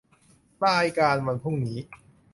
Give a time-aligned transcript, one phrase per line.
[0.65, 1.79] รายการวันพรุ่งนี้